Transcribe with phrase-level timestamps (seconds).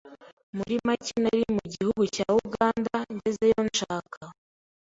[0.55, 4.19] Muri make nari mu gihugu cya Uganda ngezeyo nshaka